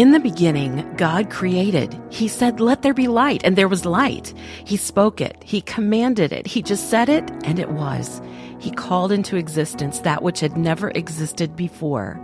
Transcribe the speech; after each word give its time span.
In 0.00 0.12
the 0.12 0.18
beginning, 0.18 0.94
God 0.96 1.28
created. 1.28 1.94
He 2.08 2.26
said, 2.26 2.58
Let 2.58 2.80
there 2.80 2.94
be 2.94 3.06
light, 3.06 3.42
and 3.44 3.54
there 3.54 3.68
was 3.68 3.84
light. 3.84 4.32
He 4.64 4.78
spoke 4.78 5.20
it, 5.20 5.36
He 5.44 5.60
commanded 5.60 6.32
it, 6.32 6.46
He 6.46 6.62
just 6.62 6.88
said 6.88 7.10
it, 7.10 7.30
and 7.44 7.58
it 7.58 7.68
was. 7.72 8.22
He 8.58 8.70
called 8.70 9.12
into 9.12 9.36
existence 9.36 9.98
that 9.98 10.22
which 10.22 10.40
had 10.40 10.56
never 10.56 10.88
existed 10.94 11.54
before. 11.54 12.18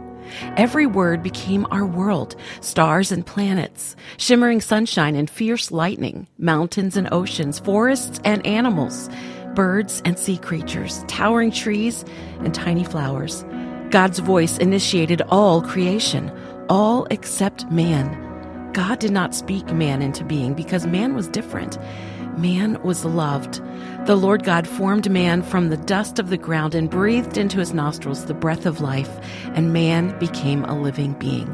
Every 0.56 0.86
word 0.86 1.22
became 1.22 1.66
our 1.70 1.84
world 1.84 2.34
stars 2.62 3.12
and 3.12 3.26
planets, 3.26 3.94
shimmering 4.16 4.62
sunshine 4.62 5.14
and 5.14 5.28
fierce 5.28 5.70
lightning, 5.70 6.28
mountains 6.38 6.96
and 6.96 7.12
oceans, 7.12 7.58
forests 7.58 8.22
and 8.24 8.46
animals, 8.46 9.10
birds 9.54 10.00
and 10.06 10.18
sea 10.18 10.38
creatures, 10.38 11.04
towering 11.08 11.50
trees 11.50 12.06
and 12.38 12.54
tiny 12.54 12.84
flowers. 12.84 13.44
God's 13.90 14.18
voice 14.20 14.56
initiated 14.56 15.20
all 15.28 15.60
creation 15.60 16.32
all 16.68 17.06
except 17.10 17.70
man. 17.70 18.22
God 18.72 18.98
did 18.98 19.12
not 19.12 19.34
speak 19.34 19.66
man 19.72 20.02
into 20.02 20.24
being 20.24 20.54
because 20.54 20.86
man 20.86 21.14
was 21.14 21.28
different. 21.28 21.78
Man 22.36 22.80
was 22.82 23.06
loved. 23.06 23.62
The 24.04 24.16
Lord 24.16 24.44
God 24.44 24.68
formed 24.68 25.10
man 25.10 25.42
from 25.42 25.70
the 25.70 25.78
dust 25.78 26.18
of 26.18 26.28
the 26.28 26.36
ground 26.36 26.74
and 26.74 26.90
breathed 26.90 27.38
into 27.38 27.58
his 27.58 27.72
nostrils 27.72 28.26
the 28.26 28.34
breath 28.34 28.66
of 28.66 28.82
life, 28.82 29.18
and 29.54 29.72
man 29.72 30.16
became 30.18 30.62
a 30.64 30.78
living 30.78 31.14
being. 31.14 31.50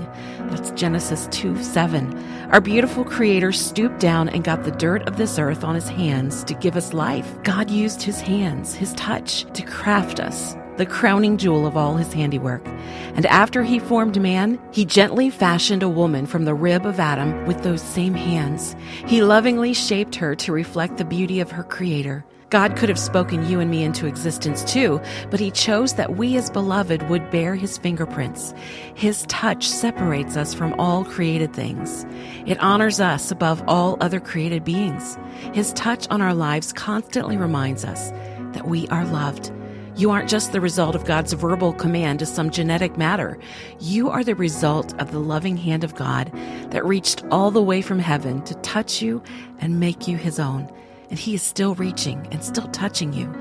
That's 0.51 0.73
Genesis 0.73 1.29
2 1.31 1.63
7. 1.63 2.19
Our 2.51 2.61
beautiful 2.61 3.05
Creator 3.05 3.53
stooped 3.53 4.01
down 4.01 4.29
and 4.29 4.43
got 4.43 4.65
the 4.65 4.73
dirt 4.73 5.07
of 5.07 5.17
this 5.17 5.39
earth 5.39 5.63
on 5.63 5.77
his 5.77 5.89
hands 5.89 6.43
to 6.45 6.55
give 6.55 6.77
us 6.77 6.93
life. 6.93 7.41
God 7.45 7.71
used 7.71 8.03
his 8.03 8.21
hands, 8.21 8.75
his 8.75 8.93
touch, 8.95 9.45
to 9.53 9.63
craft 9.63 10.19
us 10.19 10.57
the 10.83 10.91
crowning 10.91 11.37
jewel 11.37 11.65
of 11.65 11.77
all 11.77 11.95
his 11.95 12.13
handiwork. 12.13 12.67
And 13.15 13.25
after 13.27 13.63
he 13.63 13.79
formed 13.79 14.21
man, 14.21 14.59
he 14.73 14.85
gently 14.85 15.31
fashioned 15.31 15.85
a 15.85 15.89
woman 15.89 16.27
from 16.27 16.45
the 16.45 16.55
rib 16.55 16.85
of 16.85 16.99
Adam 16.99 17.47
with 17.47 17.63
those 17.63 17.81
same 17.81 18.15
hands. 18.15 18.75
He 19.07 19.23
lovingly 19.23 19.75
shaped 19.75 20.17
her 20.17 20.35
to 20.35 20.51
reflect 20.51 20.97
the 20.97 21.05
beauty 21.05 21.39
of 21.39 21.53
her 21.53 21.63
creator. 21.63 22.25
God 22.51 22.75
could 22.75 22.89
have 22.89 22.99
spoken 22.99 23.49
you 23.49 23.61
and 23.61 23.71
me 23.71 23.85
into 23.85 24.09
existence 24.09 24.65
too, 24.65 25.01
but 25.31 25.39
he 25.39 25.53
chose 25.53 25.95
that 25.95 26.17
we 26.17 26.37
as 26.37 26.51
beloved 26.51 27.09
would 27.09 27.31
bear 27.31 27.55
his 27.55 27.79
fingerprints. 27.79 28.53
His 28.97 29.25
touch 29.29 29.69
separates 29.69 30.37
us 30.37 30.53
from 30.53 30.75
all 30.81 31.05
created 31.05 31.55
things. 31.55 32.05
It 32.45 32.59
honors 32.59 32.99
us 32.99 33.31
above 33.31 33.63
all 33.69 33.99
other 34.01 34.19
created 34.19 34.65
beings. 34.65 35.17
His 35.55 35.73
touch 35.75 36.09
on 36.11 36.21
our 36.21 36.35
lives 36.35 36.73
constantly 36.73 37.37
reminds 37.37 37.85
us 37.85 38.11
that 38.53 38.67
we 38.67 38.89
are 38.89 39.05
loved 39.05 39.53
you 39.95 40.11
aren't 40.11 40.31
just 40.31 40.53
the 40.53 40.61
result 40.61 40.95
of 40.95 41.05
God's 41.05 41.35
verbal 41.35 41.75
command 41.75 42.21
to 42.21 42.27
some 42.27 42.51
genetic 42.51 42.97
matter. 42.97 43.39
You 43.79 44.09
are 44.09 44.25
the 44.25 44.35
result 44.35 44.99
of 44.99 45.13
the 45.13 45.19
loving 45.19 45.59
hand 45.59 45.85
of 45.85 45.95
God 45.95 46.33
that 46.71 46.85
reached 46.85 47.23
all 47.31 47.51
the 47.51 47.63
way 47.63 47.83
from 47.83 47.99
heaven 47.99 48.43
to 48.45 48.55
touch 48.57 49.03
you 49.03 49.23
and 49.59 49.81
make 49.81 50.09
you 50.09 50.17
his 50.17 50.41
own. 50.41 50.73
And 51.11 51.19
he 51.19 51.35
is 51.35 51.43
still 51.43 51.75
reaching 51.75 52.27
and 52.31 52.43
still 52.43 52.69
touching 52.69 53.13
you. 53.13 53.33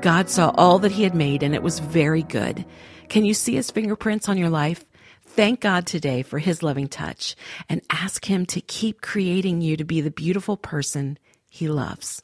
God 0.00 0.30
saw 0.30 0.52
all 0.54 0.78
that 0.78 0.92
he 0.92 1.02
had 1.02 1.16
made 1.16 1.42
and 1.42 1.52
it 1.52 1.64
was 1.64 1.80
very 1.80 2.22
good. 2.22 2.64
Can 3.08 3.24
you 3.24 3.34
see 3.34 3.54
his 3.54 3.72
fingerprints 3.72 4.28
on 4.28 4.38
your 4.38 4.50
life? 4.50 4.84
Thank 5.22 5.60
God 5.60 5.86
today 5.86 6.22
for 6.22 6.38
his 6.38 6.62
loving 6.62 6.86
touch 6.86 7.34
and 7.68 7.82
ask 7.90 8.24
him 8.24 8.46
to 8.46 8.60
keep 8.60 9.00
creating 9.00 9.62
you 9.62 9.76
to 9.76 9.84
be 9.84 10.00
the 10.00 10.10
beautiful 10.12 10.56
person 10.56 11.18
he 11.50 11.66
loves. 11.66 12.22